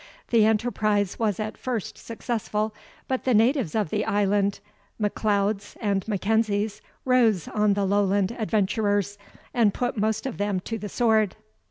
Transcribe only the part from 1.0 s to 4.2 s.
was at first successful, but the natives of the